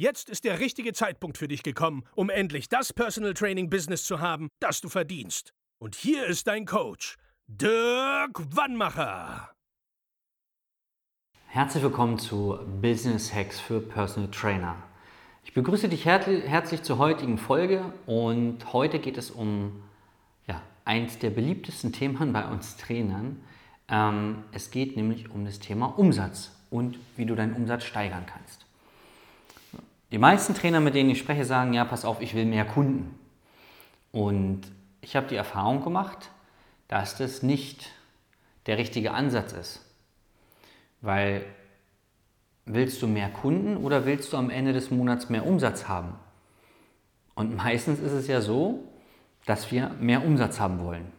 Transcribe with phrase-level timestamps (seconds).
[0.00, 4.18] Jetzt ist der richtige Zeitpunkt für dich gekommen, um endlich das Personal Training Business zu
[4.18, 5.52] haben, das du verdienst.
[5.78, 9.50] Und hier ist dein Coach, Dirk Wannmacher.
[11.48, 14.76] Herzlich willkommen zu Business Hacks für Personal Trainer.
[15.44, 19.82] Ich begrüße dich herzlich zur heutigen Folge und heute geht es um
[20.46, 23.44] ja, eins der beliebtesten Themen bei uns Trainern.
[23.88, 28.64] Ähm, es geht nämlich um das Thema Umsatz und wie du deinen Umsatz steigern kannst.
[30.10, 33.14] Die meisten Trainer, mit denen ich spreche, sagen, ja, pass auf, ich will mehr Kunden.
[34.12, 34.62] Und
[35.00, 36.30] ich habe die Erfahrung gemacht,
[36.88, 37.90] dass das nicht
[38.66, 39.86] der richtige Ansatz ist.
[41.00, 41.44] Weil
[42.66, 46.14] willst du mehr Kunden oder willst du am Ende des Monats mehr Umsatz haben?
[47.34, 48.84] Und meistens ist es ja so,
[49.46, 51.10] dass wir mehr Umsatz haben wollen.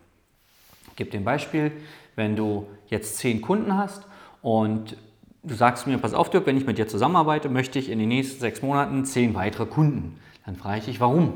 [0.90, 1.72] Ich gebe dir ein Beispiel,
[2.16, 4.06] wenn du jetzt zehn Kunden hast
[4.42, 4.98] und
[5.44, 8.10] du sagst mir, pass auf Dirk, wenn ich mit dir zusammenarbeite, möchte ich in den
[8.10, 10.20] nächsten sechs Monaten zehn weitere Kunden.
[10.46, 11.34] Dann frage ich dich, warum?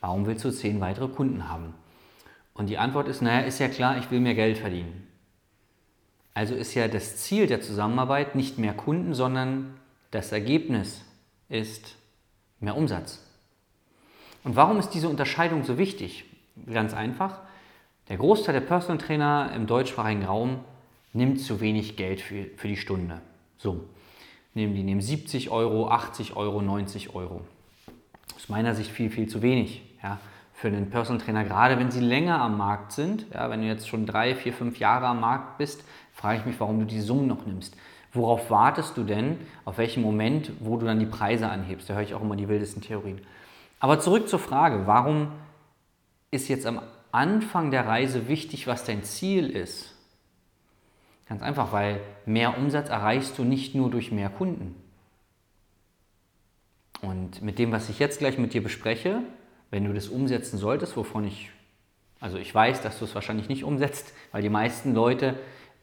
[0.00, 1.74] Warum willst du zehn weitere Kunden haben?
[2.52, 5.08] Und die Antwort ist, naja, ist ja klar, ich will mehr Geld verdienen.
[6.34, 9.74] Also ist ja das Ziel der Zusammenarbeit nicht mehr Kunden, sondern
[10.10, 11.04] das Ergebnis
[11.48, 11.96] ist
[12.60, 13.20] mehr Umsatz.
[14.42, 16.24] Und warum ist diese Unterscheidung so wichtig?
[16.70, 17.40] Ganz einfach.
[18.08, 20.60] Der Großteil der Personal Trainer im deutschsprachigen Raum
[21.14, 23.22] nimmt zu wenig Geld für, für die Stunde.
[23.56, 23.84] So,
[24.52, 27.40] nehmen die nehmen 70 Euro, 80 Euro, 90 Euro.
[28.36, 29.80] Aus meiner Sicht viel, viel zu wenig.
[30.02, 30.18] Ja
[30.54, 33.88] für einen Personal Trainer, gerade wenn sie länger am Markt sind, ja, wenn du jetzt
[33.88, 37.26] schon drei, vier, fünf Jahre am Markt bist, frage ich mich, warum du die Summen
[37.26, 37.76] noch nimmst.
[38.12, 39.38] Worauf wartest du denn?
[39.64, 41.90] Auf welchen Moment, wo du dann die Preise anhebst?
[41.90, 43.20] Da höre ich auch immer die wildesten Theorien.
[43.80, 45.32] Aber zurück zur Frage, warum
[46.30, 46.80] ist jetzt am
[47.10, 49.93] Anfang der Reise wichtig, was dein Ziel ist?
[51.26, 54.74] Ganz einfach, weil mehr Umsatz erreichst du nicht nur durch mehr Kunden.
[57.00, 59.20] Und mit dem, was ich jetzt gleich mit dir bespreche,
[59.70, 61.50] wenn du das umsetzen solltest, wovon ich,
[62.20, 65.34] also ich weiß, dass du es wahrscheinlich nicht umsetzt, weil die meisten Leute,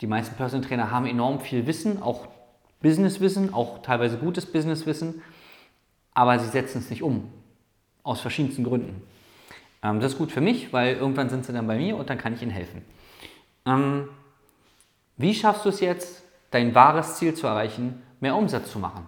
[0.01, 2.27] die meisten Personal Trainer haben enorm viel Wissen, auch
[2.81, 5.21] Businesswissen, auch teilweise gutes Businesswissen,
[6.13, 7.31] aber sie setzen es nicht um,
[8.03, 9.01] aus verschiedensten Gründen.
[9.83, 12.17] Ähm, das ist gut für mich, weil irgendwann sind sie dann bei mir und dann
[12.17, 12.81] kann ich ihnen helfen.
[13.65, 14.09] Ähm,
[15.21, 19.07] wie schaffst du es jetzt, dein wahres Ziel zu erreichen, mehr Umsatz zu machen?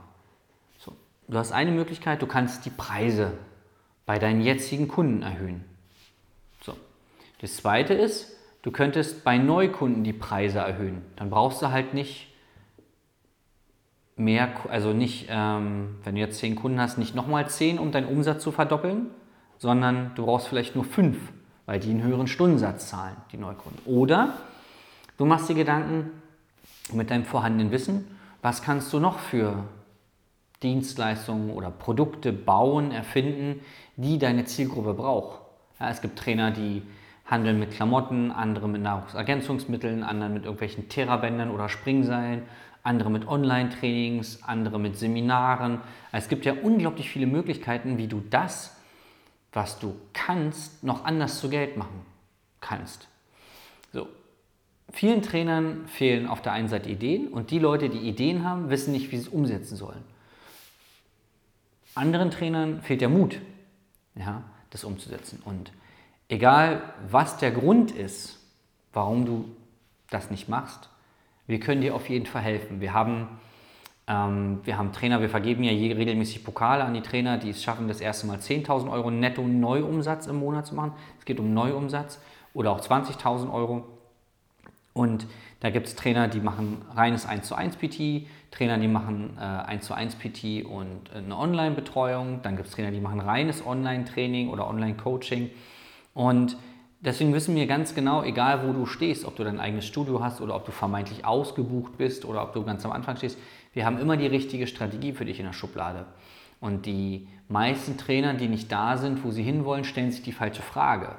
[0.79, 0.94] So,
[1.28, 3.34] du hast eine Möglichkeit, du kannst die Preise
[4.06, 5.63] bei deinen jetzigen Kunden erhöhen.
[6.62, 6.74] So.
[7.41, 11.03] Das zweite ist, du könntest bei Neukunden die Preise erhöhen.
[11.16, 12.28] Dann brauchst du halt nicht
[14.16, 18.07] mehr, also nicht, ähm, wenn du jetzt zehn Kunden hast, nicht nochmal zehn, um deinen
[18.07, 19.07] Umsatz zu verdoppeln,
[19.57, 21.18] sondern du brauchst vielleicht nur fünf,
[21.66, 23.81] weil die einen höheren Stundensatz zahlen, die Neukunden.
[23.85, 24.34] Oder
[25.18, 26.12] du machst dir Gedanken
[26.91, 28.06] mit deinem vorhandenen Wissen,
[28.41, 29.63] was kannst du noch für
[30.62, 33.62] Dienstleistungen oder Produkte bauen, erfinden,
[33.96, 35.41] die deine Zielgruppe braucht.
[35.79, 36.81] Ja, es gibt Trainer, die
[37.25, 42.44] handeln mit Klamotten, andere mit Nahrungsergänzungsmitteln, andere mit irgendwelchen Therabändern oder Springseilen,
[42.84, 45.80] andere mit Online-Trainings, andere mit Seminaren.
[46.12, 48.75] Es gibt ja unglaublich viele Möglichkeiten, wie du das,
[49.51, 52.06] was du kannst, noch anders zu Geld machen
[52.59, 53.07] kannst.
[53.91, 54.07] So.
[54.91, 58.91] Vielen Trainern fehlen auf der einen Seite Ideen und die Leute, die Ideen haben, wissen
[58.91, 60.03] nicht, wie sie es umsetzen sollen.
[61.95, 63.39] Anderen Trainern fehlt der Mut,
[64.16, 65.41] ja, das umzusetzen.
[65.45, 65.71] Und
[66.27, 68.39] egal, was der Grund ist,
[68.94, 69.45] warum du
[70.09, 70.89] das nicht machst,
[71.47, 72.79] wir können dir auf jeden Fall helfen.
[72.79, 73.27] Wir haben,
[74.07, 77.88] ähm, wir haben Trainer, wir vergeben ja regelmäßig Pokale an die Trainer, die es schaffen,
[77.88, 80.94] das erste Mal 10.000 Euro netto Neuumsatz im Monat zu machen.
[81.19, 82.19] Es geht um Neuumsatz
[82.53, 83.83] oder auch 20.000 Euro.
[84.94, 85.25] Und
[85.60, 89.42] da gibt es Trainer, die machen reines 1 zu 1 PT, Trainer, die machen äh,
[89.42, 92.42] 1 zu 1 PT und eine Online-Betreuung.
[92.44, 95.50] Dann gibt es Trainer, die machen reines Online-Training oder Online-Coaching.
[96.13, 96.57] Und
[97.01, 100.42] deswegen wissen wir ganz genau, egal wo du stehst, ob du dein eigenes Studio hast
[100.42, 103.40] oder ob du vermeintlich ausgebucht bist oder ob du ganz am Anfang stehst,
[103.74, 106.06] wir haben immer die richtige Strategie für dich in der Schublade.
[106.60, 110.62] Und die meisten Trainer, die nicht da sind, wo sie hinwollen, stellen sich die falsche
[110.62, 111.16] Frage.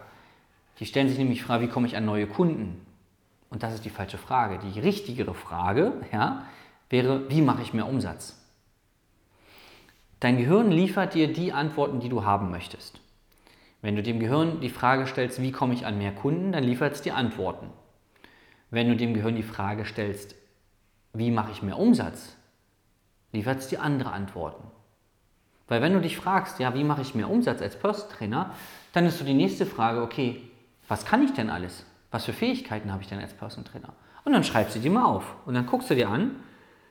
[0.79, 2.81] Die stellen sich nämlich die Frage, wie komme ich an neue Kunden?
[3.51, 4.59] Und das ist die falsche Frage.
[4.59, 6.45] Die richtigere Frage ja,
[6.91, 8.41] wäre, wie mache ich mehr Umsatz?
[10.21, 13.01] Dein Gehirn liefert dir die Antworten, die du haben möchtest.
[13.83, 16.95] Wenn du dem Gehirn die Frage stellst, wie komme ich an mehr Kunden, dann liefert
[16.95, 17.67] es dir Antworten.
[18.71, 20.35] Wenn du dem Gehirn die Frage stellst,
[21.13, 22.37] wie mache ich mehr Umsatz,
[23.33, 24.67] liefert es dir andere Antworten.
[25.69, 28.55] Weil wenn du dich fragst, ja, wie mache ich mehr Umsatz als Personal Trainer,
[28.93, 30.43] dann ist so die nächste Frage, okay,
[30.89, 31.87] was kann ich denn alles?
[32.15, 33.93] Was für Fähigkeiten habe ich denn als Personal Trainer?
[34.25, 36.37] Und dann schreibst du die mal auf und dann guckst du dir an,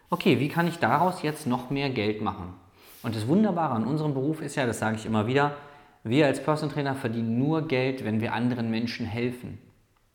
[0.10, 2.54] okay, wie kann ich daraus jetzt noch mehr Geld machen?
[3.04, 5.56] Und das Wunderbare an unserem Beruf ist ja, das sage ich immer wieder,
[6.04, 9.60] wir als Personal Trainer verdienen nur Geld, wenn wir anderen Menschen helfen.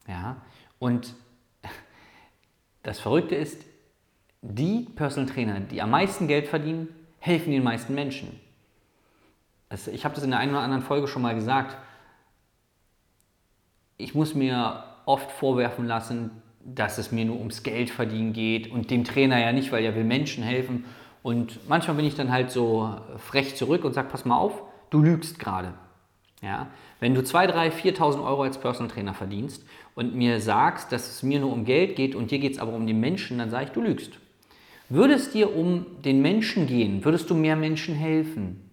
[0.07, 0.43] Ja?
[0.79, 1.15] Und
[2.83, 3.65] das Verrückte ist,
[4.43, 6.87] die Personal Trainer, die am meisten Geld verdienen,
[7.19, 8.39] helfen den meisten Menschen.
[9.91, 11.79] Ich habe das in der einen oder anderen Folge schon mal gesagt.
[13.97, 16.31] Ich muss mir oft vorwerfen lassen,
[16.65, 19.97] dass es mir nur ums Geld verdienen geht und dem Trainer ja nicht, weil er
[19.97, 20.85] will Menschen helfen.
[21.23, 25.03] Und manchmal bin ich dann halt so frech zurück und sage, pass mal auf, du
[25.03, 25.73] lügst gerade.
[26.43, 26.67] Ja?
[27.01, 29.65] Wenn du 2, 3, 4.000 Euro als Personal Trainer verdienst
[29.95, 32.75] und mir sagst, dass es mir nur um Geld geht und dir geht es aber
[32.75, 34.13] um den Menschen, dann sage ich, du lügst.
[34.91, 38.71] Würde es dir um den Menschen gehen, würdest du mehr Menschen helfen.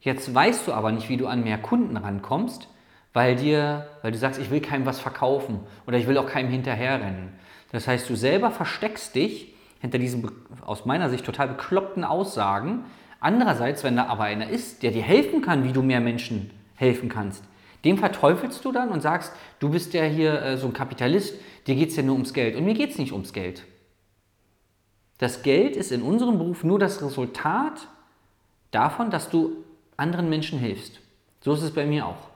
[0.00, 2.68] Jetzt weißt du aber nicht, wie du an mehr Kunden rankommst,
[3.12, 6.50] weil, dir, weil du sagst, ich will keinem was verkaufen oder ich will auch keinem
[6.50, 7.32] hinterherrennen.
[7.70, 10.30] Das heißt, du selber versteckst dich hinter diesen
[10.64, 12.84] aus meiner Sicht total bekloppten Aussagen.
[13.20, 17.08] Andererseits, wenn da aber einer ist, der dir helfen kann, wie du mehr Menschen helfen
[17.08, 17.44] kannst,
[17.84, 21.34] dem verteufelst du dann und sagst, du bist ja hier äh, so ein Kapitalist,
[21.66, 22.56] dir geht es ja nur ums Geld.
[22.56, 23.64] Und mir geht es nicht ums Geld.
[25.18, 27.88] Das Geld ist in unserem Beruf nur das Resultat
[28.70, 29.64] davon, dass du
[29.96, 31.00] anderen Menschen hilfst.
[31.40, 32.31] So ist es bei mir auch.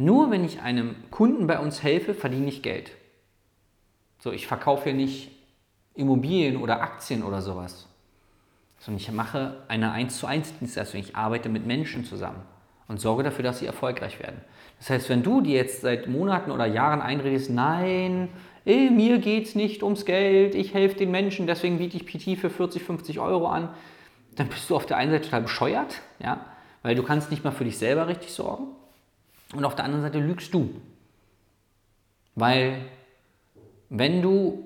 [0.00, 2.92] Nur wenn ich einem Kunden bei uns helfe, verdiene ich Geld.
[4.20, 5.32] So, ich verkaufe ja nicht
[5.94, 7.88] Immobilien oder Aktien oder sowas,
[8.78, 11.00] sondern ich mache eine 1 zu 1 Dienstleistung.
[11.00, 12.42] Ich arbeite mit Menschen zusammen
[12.86, 14.40] und sorge dafür, dass sie erfolgreich werden.
[14.78, 18.28] Das heißt, wenn du dir jetzt seit Monaten oder Jahren einredest, nein,
[18.64, 22.38] ey, mir geht es nicht ums Geld, ich helfe den Menschen, deswegen biete ich PT
[22.40, 23.70] für 40, 50 Euro an,
[24.36, 26.46] dann bist du auf der einen Seite total bescheuert, ja,
[26.84, 28.77] weil du kannst nicht mal für dich selber richtig sorgen
[29.54, 30.70] und auf der anderen Seite lügst du.
[32.34, 32.82] Weil
[33.90, 34.64] wenn du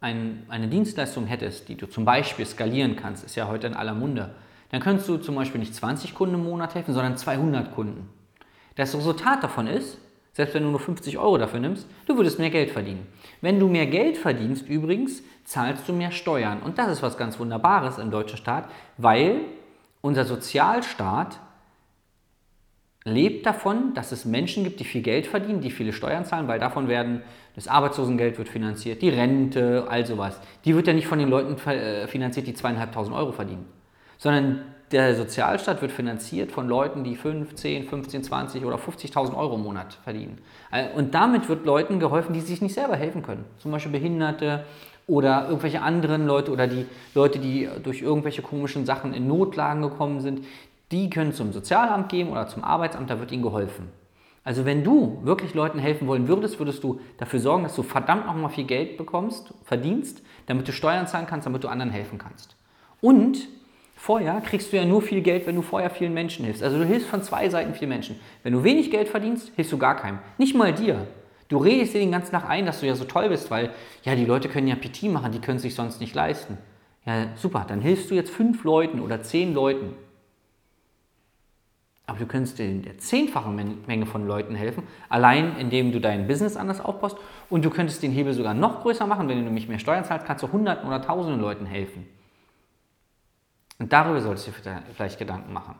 [0.00, 3.94] ein, eine Dienstleistung hättest, die du zum Beispiel skalieren kannst, ist ja heute in aller
[3.94, 4.34] Munde,
[4.70, 8.08] dann könntest du zum Beispiel nicht 20 Kunden im Monat helfen, sondern 200 Kunden.
[8.76, 9.98] Das Resultat davon ist,
[10.34, 13.06] selbst wenn du nur 50 Euro dafür nimmst, du würdest mehr Geld verdienen.
[13.40, 16.60] Wenn du mehr Geld verdienst übrigens, zahlst du mehr Steuern.
[16.60, 19.40] Und das ist was ganz Wunderbares im deutschen Staat, weil
[20.00, 21.40] unser Sozialstaat
[23.12, 26.58] lebt davon, dass es Menschen gibt, die viel Geld verdienen, die viele Steuern zahlen, weil
[26.58, 27.22] davon werden,
[27.54, 30.40] das Arbeitslosengeld wird finanziert, die Rente, all sowas.
[30.64, 33.66] Die wird ja nicht von den Leuten äh, finanziert, die zweieinhalbtausend Euro verdienen,
[34.16, 34.62] sondern
[34.92, 39.62] der Sozialstaat wird finanziert von Leuten, die 5, 10, 15, 20 oder 50.000 Euro im
[39.62, 40.38] Monat verdienen.
[40.70, 43.44] Äh, und damit wird Leuten geholfen, die sich nicht selber helfen können.
[43.58, 44.64] Zum Beispiel Behinderte
[45.06, 50.20] oder irgendwelche anderen Leute oder die Leute, die durch irgendwelche komischen Sachen in Notlagen gekommen
[50.20, 50.44] sind.
[50.90, 53.88] Die können zum Sozialamt gehen oder zum Arbeitsamt, da wird ihnen geholfen.
[54.44, 58.26] Also wenn du wirklich Leuten helfen wollen würdest, würdest du dafür sorgen, dass du verdammt
[58.26, 62.56] nochmal viel Geld bekommst, verdienst, damit du Steuern zahlen kannst, damit du anderen helfen kannst.
[63.00, 63.48] Und
[63.98, 66.62] Vorher kriegst du ja nur viel Geld, wenn du vorher vielen Menschen hilfst.
[66.62, 68.18] Also du hilfst von zwei Seiten vielen Menschen.
[68.44, 70.20] Wenn du wenig Geld verdienst, hilfst du gar keinem.
[70.38, 71.08] Nicht mal dir.
[71.48, 73.70] Du redest dir den ganzen Tag ein, dass du ja so toll bist, weil
[74.04, 76.58] ja, die Leute können ja PT machen, die können sich sonst nicht leisten.
[77.06, 79.94] Ja, super, dann hilfst du jetzt fünf Leuten oder zehn Leuten.
[82.08, 86.56] Aber du könntest in der zehnfachen Menge von Leuten helfen, allein indem du dein Business
[86.56, 87.18] anders aufbaust.
[87.50, 90.26] Und du könntest den Hebel sogar noch größer machen, wenn du nämlich mehr Steuern zahlst,
[90.26, 92.08] kannst du hunderten oder tausenden Leuten helfen.
[93.78, 95.74] Und darüber solltest du dir vielleicht Gedanken machen.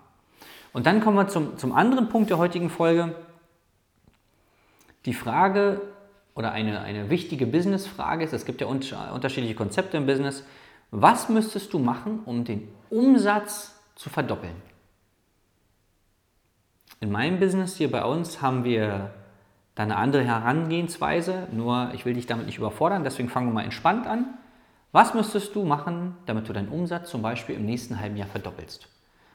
[0.74, 3.14] Und dann kommen wir zum, zum anderen Punkt der heutigen Folge.
[5.06, 5.80] Die Frage
[6.34, 10.44] oder eine, eine wichtige Business-Frage ist, es gibt ja unterschiedliche Konzepte im Business.
[10.90, 14.68] Was müsstest du machen, um den Umsatz zu verdoppeln?
[17.00, 19.14] In meinem Business hier bei uns haben wir
[19.74, 23.64] da eine andere Herangehensweise, nur ich will dich damit nicht überfordern, deswegen fangen wir mal
[23.64, 24.34] entspannt an.
[24.90, 28.88] Was müsstest du machen, damit du deinen Umsatz zum Beispiel im nächsten halben Jahr verdoppelst?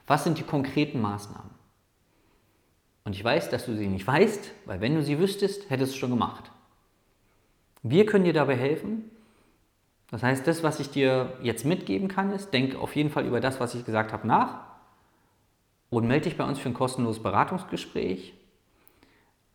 [0.08, 1.52] Was sind die konkreten Maßnahmen?
[3.06, 5.96] Und ich weiß, dass du sie nicht weißt, weil wenn du sie wüsstest, hättest du
[5.96, 6.52] es schon gemacht.
[7.82, 9.10] Wir können dir dabei helfen.
[10.10, 13.40] Das heißt, das, was ich dir jetzt mitgeben kann, ist, denk auf jeden Fall über
[13.40, 14.73] das, was ich gesagt habe, nach
[15.98, 18.34] und melde dich bei uns für ein kostenloses Beratungsgespräch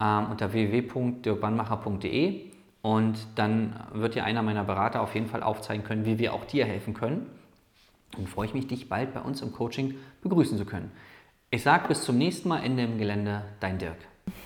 [0.01, 2.51] ähm, unter www.dirkbannmacher.de
[2.83, 6.45] und dann wird dir einer meiner Berater auf jeden Fall aufzeigen können, wie wir auch
[6.45, 7.27] dir helfen können.
[8.13, 10.93] Dann freue ich mich, dich bald bei uns im Coaching begrüßen zu können.
[11.51, 13.97] Ich sage bis zum nächsten Mal in dem Gelände, dein Dirk.